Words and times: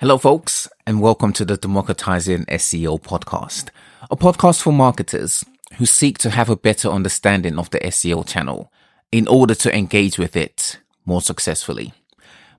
Hello, 0.00 0.16
folks, 0.16 0.68
and 0.86 1.00
welcome 1.00 1.32
to 1.32 1.44
the 1.44 1.56
Democratizing 1.56 2.44
SEO 2.44 3.02
podcast, 3.02 3.70
a 4.08 4.16
podcast 4.16 4.62
for 4.62 4.72
marketers 4.72 5.44
who 5.74 5.86
seek 5.86 6.18
to 6.18 6.30
have 6.30 6.48
a 6.48 6.54
better 6.54 6.88
understanding 6.88 7.58
of 7.58 7.68
the 7.70 7.80
SEO 7.80 8.24
channel 8.24 8.70
in 9.10 9.26
order 9.26 9.56
to 9.56 9.76
engage 9.76 10.16
with 10.16 10.36
it 10.36 10.78
more 11.04 11.20
successfully. 11.20 11.92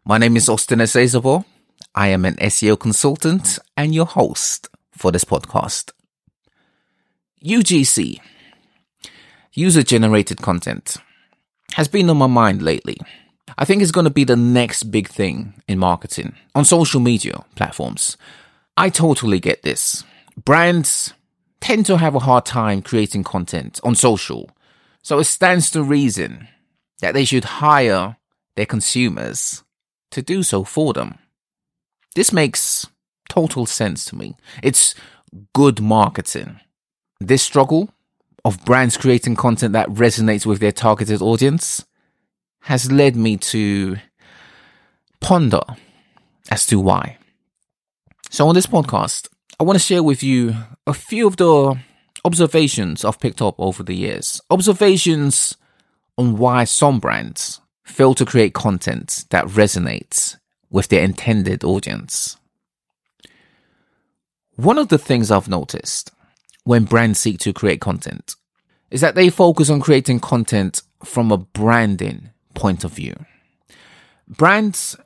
My 0.03 0.17
name 0.17 0.35
is 0.35 0.49
Austin 0.49 0.79
Esezobor. 0.79 1.45
I 1.95 2.09
am 2.09 2.25
an 2.25 2.35
SEO 2.35 2.77
consultant 2.77 3.57
and 3.77 3.95
your 3.95 4.05
host 4.05 4.67
for 4.91 5.09
this 5.09 5.23
podcast. 5.23 5.93
UGC, 7.41 8.19
user 9.53 9.83
generated 9.83 10.41
content, 10.41 10.97
has 11.75 11.87
been 11.87 12.09
on 12.09 12.17
my 12.17 12.27
mind 12.27 12.61
lately. 12.61 12.97
I 13.57 13.65
think 13.65 13.81
it's 13.81 13.91
going 13.91 14.05
to 14.05 14.09
be 14.09 14.23
the 14.23 14.35
next 14.35 14.83
big 14.91 15.07
thing 15.07 15.53
in 15.67 15.79
marketing 15.79 16.35
on 16.55 16.65
social 16.65 16.99
media 16.99 17.43
platforms. 17.55 18.17
I 18.77 18.89
totally 18.89 19.39
get 19.39 19.63
this. 19.63 20.03
Brands 20.45 21.13
tend 21.59 21.85
to 21.87 21.97
have 21.97 22.15
a 22.15 22.19
hard 22.19 22.45
time 22.45 22.81
creating 22.81 23.23
content 23.23 23.79
on 23.83 23.95
social. 23.95 24.49
So 25.01 25.19
it 25.19 25.25
stands 25.25 25.71
to 25.71 25.83
reason 25.83 26.47
that 26.99 27.13
they 27.13 27.25
should 27.25 27.45
hire 27.45 28.17
their 28.55 28.65
consumers 28.65 29.63
to 30.11 30.21
do 30.21 30.43
so 30.43 30.63
for 30.63 30.93
them. 30.93 31.17
This 32.15 32.33
makes 32.33 32.87
total 33.29 33.65
sense 33.65 34.05
to 34.05 34.15
me. 34.15 34.35
It's 34.63 34.95
good 35.53 35.81
marketing. 35.81 36.59
This 37.19 37.43
struggle 37.43 37.89
of 38.45 38.63
brands 38.65 38.97
creating 38.97 39.35
content 39.35 39.73
that 39.73 39.89
resonates 39.89 40.45
with 40.45 40.59
their 40.59 40.71
targeted 40.71 41.21
audience 41.21 41.85
has 42.61 42.91
led 42.91 43.15
me 43.15 43.37
to 43.37 43.97
ponder 45.19 45.61
as 46.51 46.65
to 46.67 46.79
why. 46.79 47.17
So 48.29 48.47
on 48.47 48.55
this 48.55 48.67
podcast, 48.67 49.27
I 49.59 49.63
want 49.63 49.77
to 49.77 49.83
share 49.83 50.03
with 50.03 50.23
you 50.23 50.55
a 50.85 50.93
few 50.93 51.27
of 51.27 51.37
the 51.37 51.77
observations 52.23 53.03
I've 53.03 53.19
picked 53.19 53.41
up 53.41 53.55
over 53.57 53.83
the 53.83 53.95
years. 53.95 54.41
Observations 54.49 55.55
on 56.17 56.37
why 56.37 56.63
some 56.63 56.99
brands 56.99 57.61
fail 57.83 58.13
to 58.15 58.25
create 58.25 58.53
content 58.53 59.25
that 59.31 59.45
resonates 59.45 60.37
with 60.69 60.89
their 60.89 61.03
intended 61.03 61.63
audience. 61.63 62.37
One 64.55 64.77
of 64.77 64.89
the 64.89 64.97
things 64.97 65.31
I've 65.31 65.47
noticed 65.47 66.11
when 66.65 66.83
brands 66.83 67.19
seek 67.19 67.39
to 67.39 67.53
create 67.53 67.81
content 67.81 68.35
is 68.91 69.01
that 69.01 69.15
they 69.15 69.29
focus 69.29 69.69
on 69.69 69.79
creating 69.79 70.19
content 70.19 70.81
from 71.03 71.31
a 71.31 71.37
branding 71.37 72.29
point 72.59 72.83
of 72.83 72.91
view. 72.91 73.15
Brands 74.27 74.97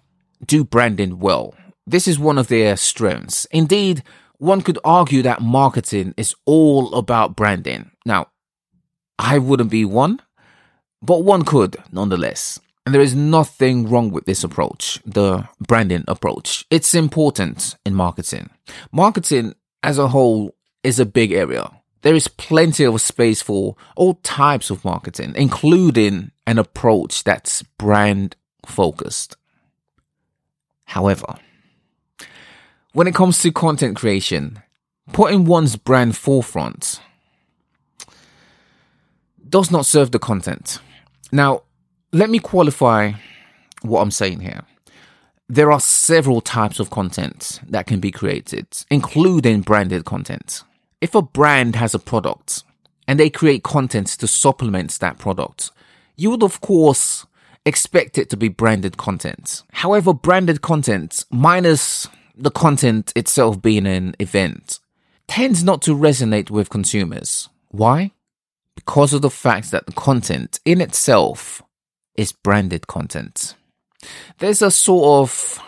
do 0.45 0.63
branding 0.63 1.19
well. 1.19 1.53
This 1.85 2.07
is 2.07 2.17
one 2.17 2.39
of 2.39 2.47
their 2.47 2.75
strengths. 2.75 3.45
Indeed, 3.51 4.01
one 4.39 4.61
could 4.61 4.79
argue 4.83 5.21
that 5.21 5.41
marketing 5.41 6.13
is 6.17 6.35
all 6.45 6.93
about 6.95 7.35
branding. 7.35 7.91
Now, 8.05 8.27
I 9.19 9.37
wouldn't 9.37 9.69
be 9.69 9.85
one, 9.85 10.19
but 11.01 11.23
one 11.23 11.45
could 11.45 11.77
nonetheless. 11.91 12.59
And 12.85 12.93
there 12.93 13.01
is 13.01 13.15
nothing 13.15 13.87
wrong 13.87 14.09
with 14.11 14.25
this 14.25 14.43
approach, 14.43 14.99
the 15.05 15.47
branding 15.59 16.03
approach. 16.07 16.65
It's 16.69 16.93
important 16.93 17.77
in 17.85 17.93
marketing. 17.93 18.49
Marketing 18.91 19.53
as 19.83 19.97
a 19.99 20.09
whole 20.09 20.55
is 20.83 20.99
a 20.99 21.05
big 21.05 21.31
area. 21.31 21.69
There 22.01 22.15
is 22.15 22.27
plenty 22.27 22.83
of 22.83 22.99
space 22.99 23.41
for 23.41 23.77
all 23.95 24.15
types 24.15 24.69
of 24.69 24.83
marketing, 24.83 25.33
including 25.35 26.32
an 26.45 26.57
approach 26.57 27.23
that's 27.23 27.63
brand 27.77 28.35
focused. 28.65 29.37
However, 30.85 31.35
when 32.93 33.07
it 33.07 33.15
comes 33.15 33.39
to 33.39 33.51
content 33.51 33.95
creation, 33.95 34.61
putting 35.11 35.45
one's 35.45 35.75
brand 35.75 36.15
forefront 36.15 36.99
does 39.49 39.71
not 39.71 39.85
serve 39.85 40.11
the 40.11 40.19
content. 40.19 40.79
Now, 41.31 41.63
let 42.11 42.29
me 42.29 42.39
qualify 42.39 43.13
what 43.81 44.01
I'm 44.01 44.11
saying 44.11 44.41
here. 44.41 44.61
There 45.49 45.71
are 45.71 45.79
several 45.79 46.41
types 46.41 46.79
of 46.79 46.89
content 46.89 47.59
that 47.67 47.85
can 47.85 47.99
be 47.99 48.11
created, 48.11 48.67
including 48.89 49.61
branded 49.61 50.05
content. 50.05 50.63
If 51.01 51.15
a 51.15 51.21
brand 51.21 51.75
has 51.75 51.93
a 51.93 51.99
product 51.99 52.63
and 53.07 53.19
they 53.19 53.29
create 53.29 53.63
content 53.63 54.07
to 54.07 54.27
supplement 54.27 54.99
that 54.99 55.19
product, 55.19 55.71
you 56.15 56.31
would 56.31 56.43
of 56.43 56.61
course 56.61 57.25
expect 57.65 58.17
it 58.17 58.29
to 58.29 58.37
be 58.37 58.47
branded 58.49 58.97
content. 58.97 59.63
However, 59.71 60.13
branded 60.13 60.61
content, 60.61 61.25
minus 61.31 62.07
the 62.35 62.51
content 62.51 63.13
itself 63.15 63.61
being 63.61 63.85
an 63.85 64.15
event, 64.19 64.79
tends 65.27 65.63
not 65.63 65.81
to 65.83 65.95
resonate 65.95 66.49
with 66.49 66.69
consumers. 66.69 67.49
Why? 67.69 68.11
Because 68.75 69.13
of 69.13 69.21
the 69.21 69.29
fact 69.29 69.71
that 69.71 69.85
the 69.85 69.93
content 69.93 70.59
in 70.65 70.81
itself 70.81 71.61
is 72.15 72.31
branded 72.31 72.87
content. 72.87 73.55
There's 74.39 74.61
a 74.61 74.71
sort 74.71 75.21
of 75.21 75.59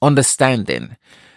understanding 0.00 0.96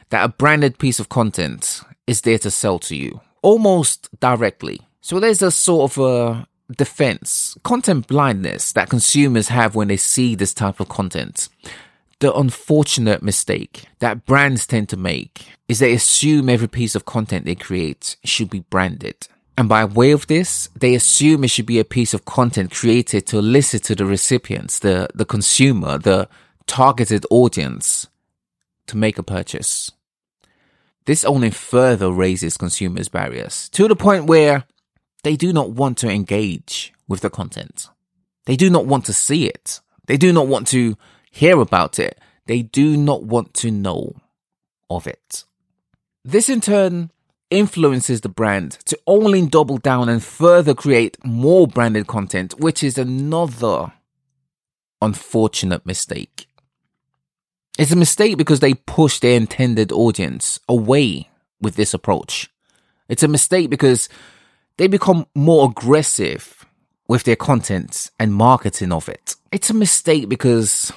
that 0.09 0.23
a 0.23 0.29
branded 0.29 0.77
piece 0.79 0.99
of 0.99 1.09
content 1.09 1.81
is 2.05 2.21
there 2.21 2.37
to 2.39 2.51
sell 2.51 2.79
to 2.79 2.95
you 2.95 3.19
almost 3.41 4.09
directly. 4.19 4.81
So 5.01 5.19
there's 5.19 5.41
a 5.41 5.51
sort 5.51 5.91
of 5.91 6.03
a 6.03 6.47
defense, 6.75 7.57
content 7.63 8.07
blindness 8.07 8.73
that 8.73 8.89
consumers 8.89 9.47
have 9.49 9.75
when 9.75 9.87
they 9.87 9.97
see 9.97 10.35
this 10.35 10.53
type 10.53 10.79
of 10.79 10.89
content. 10.89 11.49
The 12.19 12.33
unfortunate 12.33 13.21
mistake 13.21 13.85
that 13.99 14.25
brands 14.25 14.65
tend 14.65 14.89
to 14.89 14.97
make 14.97 15.45
is 15.67 15.79
they 15.79 15.93
assume 15.93 16.49
every 16.49 16.67
piece 16.67 16.95
of 16.95 17.05
content 17.05 17.45
they 17.45 17.55
create 17.55 18.17
should 18.23 18.49
be 18.49 18.61
branded. 18.61 19.27
And 19.57 19.69
by 19.69 19.85
way 19.85 20.11
of 20.11 20.27
this, 20.27 20.69
they 20.75 20.93
assume 20.93 21.43
it 21.43 21.49
should 21.49 21.65
be 21.65 21.79
a 21.79 21.85
piece 21.85 22.13
of 22.13 22.25
content 22.25 22.71
created 22.71 23.25
to 23.27 23.39
elicit 23.39 23.83
to 23.85 23.95
the 23.95 24.05
recipients, 24.05 24.79
the, 24.79 25.07
the 25.15 25.25
consumer, 25.25 25.97
the 25.97 26.29
targeted 26.67 27.25
audience 27.29 28.07
to 28.87 28.97
make 28.97 29.17
a 29.17 29.23
purchase. 29.23 29.91
This 31.05 31.23
only 31.23 31.51
further 31.51 32.11
raises 32.11 32.57
consumers' 32.57 33.09
barriers 33.09 33.69
to 33.69 33.87
the 33.87 33.95
point 33.95 34.25
where 34.25 34.65
they 35.27 35.35
do 35.35 35.51
not 35.51 35.71
want 35.71 35.97
to 35.97 36.09
engage 36.09 36.93
with 37.05 37.19
the 37.19 37.29
content. 37.29 37.89
They 38.45 38.55
do 38.55 38.69
not 38.69 38.85
want 38.85 39.03
to 39.07 39.13
see 39.13 39.45
it. 39.45 39.81
They 40.05 40.15
do 40.15 40.31
not 40.31 40.47
want 40.47 40.69
to 40.69 40.97
hear 41.29 41.59
about 41.59 41.99
it. 41.99 42.17
They 42.45 42.61
do 42.61 42.95
not 42.95 43.23
want 43.23 43.53
to 43.55 43.69
know 43.69 44.15
of 44.89 45.05
it. 45.05 45.43
This 46.23 46.47
in 46.47 46.61
turn 46.61 47.11
influences 47.49 48.21
the 48.21 48.29
brand 48.29 48.77
to 48.85 48.97
only 49.05 49.45
double 49.45 49.77
down 49.77 50.07
and 50.07 50.23
further 50.23 50.73
create 50.73 51.17
more 51.25 51.67
branded 51.67 52.07
content, 52.07 52.57
which 52.57 52.81
is 52.81 52.97
another 52.97 53.91
unfortunate 55.01 55.85
mistake. 55.85 56.47
It's 57.77 57.91
a 57.91 57.97
mistake 57.97 58.37
because 58.37 58.61
they 58.61 58.75
push 58.75 59.19
their 59.19 59.35
intended 59.35 59.91
audience 59.91 60.57
away 60.69 61.27
with 61.59 61.75
this 61.75 61.93
approach. 61.93 62.49
It's 63.09 63.23
a 63.23 63.27
mistake 63.27 63.69
because 63.69 64.07
they 64.77 64.87
become 64.87 65.25
more 65.35 65.69
aggressive 65.69 66.65
with 67.07 67.23
their 67.23 67.35
content 67.35 68.11
and 68.19 68.33
marketing 68.33 68.91
of 68.91 69.09
it. 69.09 69.35
It's 69.51 69.69
a 69.69 69.73
mistake 69.73 70.29
because 70.29 70.91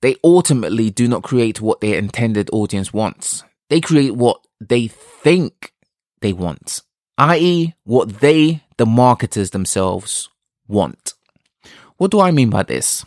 they 0.00 0.16
ultimately 0.22 0.90
do 0.90 1.08
not 1.08 1.22
create 1.22 1.60
what 1.60 1.80
their 1.80 1.98
intended 1.98 2.50
audience 2.52 2.92
wants. 2.92 3.44
They 3.70 3.80
create 3.80 4.14
what 4.14 4.38
they 4.60 4.88
think 4.88 5.72
they 6.20 6.32
want, 6.32 6.82
i.e., 7.18 7.74
what 7.84 8.20
they, 8.20 8.62
the 8.76 8.86
marketers 8.86 9.50
themselves, 9.50 10.28
want. 10.68 11.14
What 11.96 12.10
do 12.10 12.20
I 12.20 12.32
mean 12.32 12.50
by 12.50 12.64
this? 12.64 13.04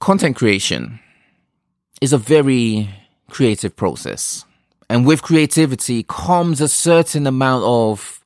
Content 0.00 0.36
creation 0.36 0.98
is 2.00 2.12
a 2.12 2.18
very 2.18 2.88
creative 3.28 3.76
process. 3.76 4.44
And 4.90 5.06
with 5.06 5.22
creativity 5.22 6.02
comes 6.02 6.60
a 6.60 6.66
certain 6.66 7.24
amount 7.24 7.62
of 7.62 8.24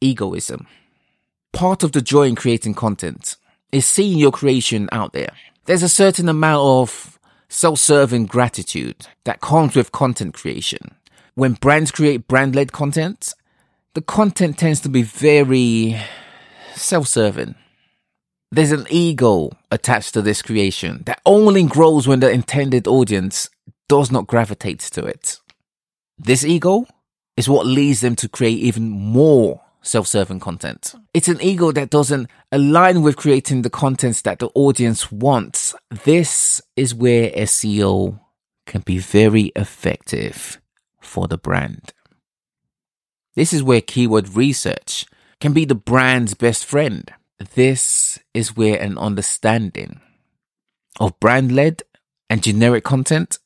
egoism. 0.00 0.66
Part 1.52 1.84
of 1.84 1.92
the 1.92 2.00
joy 2.00 2.26
in 2.26 2.34
creating 2.34 2.74
content 2.74 3.36
is 3.70 3.86
seeing 3.86 4.18
your 4.18 4.32
creation 4.32 4.88
out 4.90 5.12
there. 5.12 5.32
There's 5.66 5.84
a 5.84 5.88
certain 5.88 6.28
amount 6.28 6.66
of 6.66 7.20
self-serving 7.48 8.26
gratitude 8.26 9.06
that 9.22 9.40
comes 9.40 9.76
with 9.76 9.92
content 9.92 10.34
creation. 10.34 10.96
When 11.36 11.52
brands 11.52 11.92
create 11.92 12.26
brand-led 12.26 12.72
content, 12.72 13.32
the 13.94 14.02
content 14.02 14.58
tends 14.58 14.80
to 14.80 14.88
be 14.88 15.02
very 15.02 15.96
self-serving. 16.74 17.54
There's 18.50 18.72
an 18.72 18.86
ego 18.90 19.52
attached 19.70 20.14
to 20.14 20.22
this 20.22 20.42
creation 20.42 21.04
that 21.06 21.20
only 21.24 21.62
grows 21.62 22.08
when 22.08 22.18
the 22.18 22.28
intended 22.28 22.88
audience 22.88 23.48
does 23.88 24.10
not 24.10 24.26
gravitate 24.26 24.80
to 24.80 25.04
it. 25.04 25.38
This 26.22 26.44
ego 26.44 26.86
is 27.38 27.48
what 27.48 27.64
leads 27.64 28.02
them 28.02 28.14
to 28.16 28.28
create 28.28 28.58
even 28.58 28.90
more 28.90 29.62
self-serving 29.80 30.40
content. 30.40 30.94
It's 31.14 31.28
an 31.28 31.40
ego 31.40 31.72
that 31.72 31.88
doesn't 31.88 32.28
align 32.52 33.00
with 33.00 33.16
creating 33.16 33.62
the 33.62 33.70
contents 33.70 34.20
that 34.22 34.38
the 34.38 34.50
audience 34.54 35.10
wants. 35.10 35.74
This 36.04 36.60
is 36.76 36.94
where 36.94 37.30
SEO 37.30 38.20
can 38.66 38.82
be 38.82 38.98
very 38.98 39.50
effective 39.56 40.60
for 41.00 41.26
the 41.26 41.38
brand. 41.38 41.94
This 43.34 43.54
is 43.54 43.62
where 43.62 43.80
keyword 43.80 44.36
research 44.36 45.06
can 45.40 45.54
be 45.54 45.64
the 45.64 45.74
brand's 45.74 46.34
best 46.34 46.66
friend. 46.66 47.10
This 47.54 48.18
is 48.34 48.54
where 48.54 48.78
an 48.78 48.98
understanding 48.98 50.02
of 50.98 51.18
brand 51.18 51.50
led 51.50 51.82
and 52.28 52.42
generic 52.42 52.84
content 52.84 53.38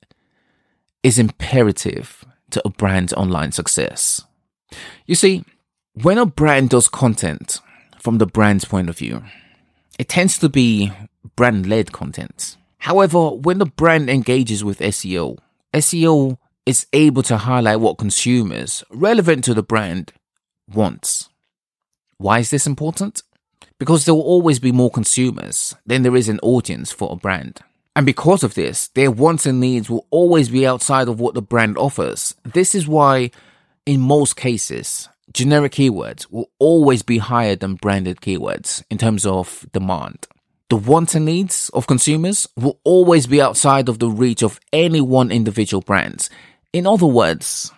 is 1.04 1.20
imperative 1.20 2.24
to 2.54 2.62
a 2.64 2.70
brand's 2.70 3.12
online 3.12 3.52
success. 3.52 4.22
You 5.06 5.14
see, 5.14 5.44
when 6.02 6.18
a 6.18 6.26
brand 6.26 6.70
does 6.70 6.88
content 6.88 7.60
from 7.98 8.18
the 8.18 8.26
brand's 8.26 8.64
point 8.64 8.88
of 8.88 8.98
view, 8.98 9.22
it 9.98 10.08
tends 10.08 10.38
to 10.38 10.48
be 10.48 10.92
brand 11.36 11.66
led 11.66 11.92
content. 11.92 12.56
However, 12.78 13.30
when 13.30 13.58
the 13.58 13.66
brand 13.66 14.10
engages 14.10 14.64
with 14.64 14.78
SEO, 14.80 15.38
SEO 15.72 16.38
is 16.66 16.86
able 16.92 17.22
to 17.24 17.38
highlight 17.38 17.80
what 17.80 17.98
consumers 17.98 18.84
relevant 18.90 19.44
to 19.44 19.54
the 19.54 19.62
brand 19.62 20.12
wants. 20.72 21.28
Why 22.18 22.38
is 22.38 22.50
this 22.50 22.66
important? 22.66 23.22
Because 23.78 24.04
there 24.04 24.14
will 24.14 24.22
always 24.22 24.58
be 24.58 24.72
more 24.72 24.90
consumers 24.90 25.74
than 25.84 26.02
there 26.02 26.16
is 26.16 26.28
an 26.28 26.40
audience 26.42 26.92
for 26.92 27.12
a 27.12 27.16
brand. 27.16 27.60
And 27.96 28.06
because 28.06 28.42
of 28.42 28.54
this, 28.54 28.88
their 28.88 29.10
wants 29.10 29.46
and 29.46 29.60
needs 29.60 29.88
will 29.88 30.06
always 30.10 30.48
be 30.48 30.66
outside 30.66 31.08
of 31.08 31.20
what 31.20 31.34
the 31.34 31.42
brand 31.42 31.78
offers. 31.78 32.34
This 32.42 32.74
is 32.74 32.88
why, 32.88 33.30
in 33.86 34.00
most 34.00 34.36
cases, 34.36 35.08
generic 35.32 35.72
keywords 35.72 36.30
will 36.30 36.50
always 36.58 37.02
be 37.02 37.18
higher 37.18 37.54
than 37.54 37.76
branded 37.76 38.20
keywords 38.20 38.82
in 38.90 38.98
terms 38.98 39.24
of 39.24 39.66
demand. 39.72 40.26
The 40.70 40.76
wants 40.76 41.14
and 41.14 41.26
needs 41.26 41.70
of 41.72 41.86
consumers 41.86 42.48
will 42.56 42.80
always 42.82 43.26
be 43.26 43.40
outside 43.40 43.88
of 43.88 44.00
the 44.00 44.10
reach 44.10 44.42
of 44.42 44.58
any 44.72 45.00
one 45.00 45.30
individual 45.30 45.82
brand. 45.82 46.28
In 46.72 46.86
other 46.86 47.06
words, 47.06 47.70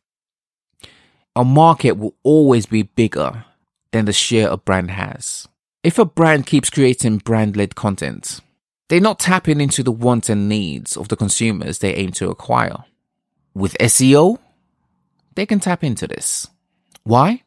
a 1.35 1.45
market 1.45 1.99
will 1.99 2.15
always 2.23 2.65
be 2.65 2.83
bigger 2.85 3.45
than 3.93 4.07
the 4.07 4.13
share 4.13 4.49
a 4.49 4.57
brand 4.57 4.93
has. 4.93 5.47
If 5.83 5.99
a 5.99 6.07
brand 6.07 6.47
keeps 6.47 6.71
creating 6.71 7.19
brand 7.19 7.57
led 7.57 7.75
content, 7.75 8.41
they're 8.89 9.01
not 9.01 9.19
tapping 9.19 9.61
into 9.61 9.83
the 9.83 9.93
wants 9.93 10.29
and 10.29 10.49
needs 10.49 10.97
of 10.97 11.09
the 11.09 11.17
consumers 11.17 11.79
they 11.79 11.95
aim 11.95 12.13
to 12.13 12.31
acquire. 12.31 12.85
With 13.55 13.77
SEO, 13.79 14.39
they 15.35 15.47
can 15.47 15.61
tap 15.61 15.83
into 15.83 16.07
this. 16.07 16.47
Why? 17.03 17.43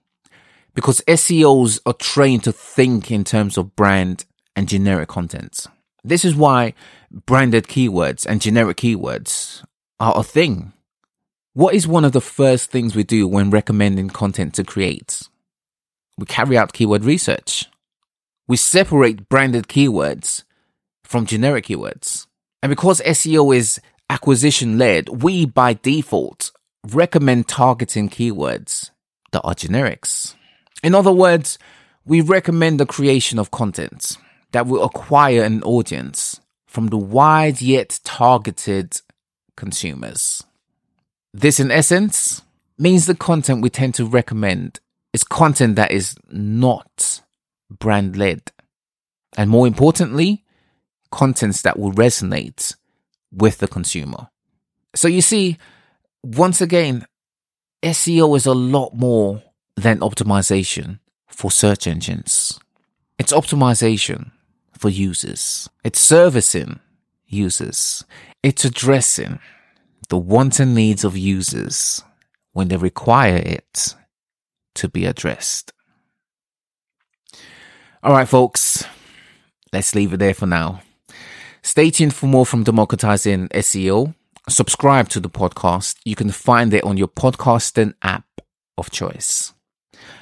Because 0.73 1.01
SEOs 1.07 1.79
are 1.85 1.93
trained 1.93 2.43
to 2.43 2.51
think 2.51 3.11
in 3.11 3.23
terms 3.23 3.57
of 3.57 3.75
brand 3.75 4.25
and 4.55 4.67
generic 4.67 5.09
content. 5.09 5.67
This 6.03 6.23
is 6.23 6.35
why 6.35 6.73
branded 7.11 7.65
keywords 7.67 8.25
and 8.25 8.41
generic 8.41 8.77
keywords 8.77 9.63
are 9.99 10.17
a 10.17 10.23
thing. 10.23 10.73
What 11.53 11.73
is 11.73 11.87
one 11.87 12.05
of 12.05 12.11
the 12.11 12.21
first 12.21 12.71
things 12.71 12.95
we 12.95 13.03
do 13.03 13.27
when 13.27 13.49
recommending 13.49 14.09
content 14.09 14.53
to 14.55 14.63
create? 14.63 15.23
We 16.17 16.25
carry 16.25 16.57
out 16.57 16.73
keyword 16.73 17.03
research. 17.03 17.65
We 18.47 18.57
separate 18.57 19.29
branded 19.29 19.67
keywords 19.67 20.43
from 21.09 21.25
generic 21.25 21.65
keywords. 21.65 22.27
And 22.61 22.69
because 22.69 23.01
SEO 23.01 23.55
is 23.55 23.81
acquisition 24.11 24.77
led, 24.77 25.23
we 25.23 25.47
by 25.47 25.73
default 25.73 26.51
recommend 26.87 27.47
targeting 27.47 28.09
keywords 28.09 28.91
that 29.31 29.41
are 29.41 29.55
generics. 29.55 30.35
In 30.83 30.93
other 30.93 31.11
words, 31.11 31.57
we 32.05 32.21
recommend 32.21 32.79
the 32.79 32.85
creation 32.85 33.39
of 33.39 33.49
content 33.49 34.17
that 34.51 34.67
will 34.67 34.83
acquire 34.83 35.41
an 35.41 35.63
audience 35.63 36.39
from 36.67 36.87
the 36.87 36.97
wide 36.97 37.59
yet 37.59 37.99
targeted 38.03 39.01
consumers. 39.57 40.43
This, 41.33 41.59
in 41.59 41.71
essence, 41.71 42.43
means 42.77 43.07
the 43.07 43.15
content 43.15 43.63
we 43.63 43.71
tend 43.71 43.95
to 43.95 44.05
recommend 44.05 44.79
is 45.11 45.23
content 45.23 45.75
that 45.75 45.91
is 45.91 46.15
not 46.29 47.21
brand 47.71 48.15
led. 48.15 48.51
And 49.35 49.49
more 49.49 49.65
importantly, 49.65 50.43
contents 51.11 51.61
that 51.63 51.79
will 51.79 51.91
resonate 51.91 52.75
with 53.31 53.59
the 53.59 53.67
consumer. 53.67 54.27
So 54.95 55.07
you 55.07 55.21
see, 55.21 55.57
once 56.23 56.61
again, 56.61 57.05
SEO 57.83 58.35
is 58.35 58.45
a 58.45 58.53
lot 58.53 58.93
more 58.93 59.43
than 59.75 59.99
optimization 59.99 60.99
for 61.27 61.51
search 61.51 61.87
engines. 61.87 62.59
It's 63.17 63.31
optimization 63.31 64.31
for 64.77 64.89
users. 64.89 65.69
It's 65.83 65.99
servicing 65.99 66.79
users. 67.27 68.03
It's 68.43 68.65
addressing 68.65 69.39
the 70.09 70.17
wants 70.17 70.59
and 70.59 70.73
needs 70.73 71.03
of 71.03 71.17
users 71.17 72.03
when 72.53 72.67
they 72.67 72.77
require 72.77 73.37
it 73.37 73.95
to 74.75 74.89
be 74.89 75.05
addressed. 75.05 75.71
All 78.01 78.13
right, 78.13 78.27
folks, 78.27 78.85
let's 79.71 79.93
leave 79.93 80.13
it 80.13 80.17
there 80.17 80.33
for 80.33 80.47
now. 80.47 80.81
Stay 81.61 81.91
tuned 81.91 82.13
for 82.13 82.27
more 82.27 82.45
from 82.45 82.63
Democratizing 82.63 83.49
SEO. 83.49 84.13
Subscribe 84.47 85.09
to 85.09 85.19
the 85.19 85.29
podcast. 85.29 85.97
You 86.05 86.15
can 86.15 86.31
find 86.31 86.73
it 86.73 86.83
on 86.83 86.97
your 86.97 87.07
podcasting 87.07 87.93
app 88.01 88.25
of 88.77 88.89
choice. 88.89 89.53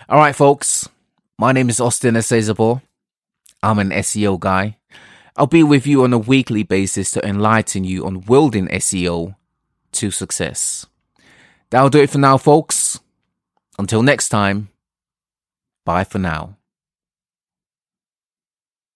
All 0.10 0.18
right, 0.18 0.36
folks. 0.36 0.90
My 1.38 1.52
name 1.52 1.70
is 1.70 1.80
Austin 1.80 2.16
Esezobor. 2.16 2.82
I'm 3.62 3.80
an 3.80 3.92
SEO 3.92 4.40
guy. 4.40 4.78
I'll 5.36 5.48
be 5.48 5.64
with 5.64 5.86
you 5.86 6.04
on 6.04 6.14
a 6.14 6.18
weekly 6.18 6.64
basis 6.64 7.12
to 7.12 7.26
enlighten 7.26 7.84
you 7.84 8.06
on 8.06 8.22
wielding 8.22 8.68
SEO 8.70 9.36
to 9.92 10.12
success. 10.12 10.88
That'll 11.70 11.90
do 11.90 12.02
it 12.02 12.10
for 12.10 12.18
now, 12.18 12.38
folks. 12.38 13.00
Until 13.78 14.02
next 14.02 14.30
time, 14.30 14.70
bye 15.86 16.04
for 16.04 16.18
now. 16.18 16.58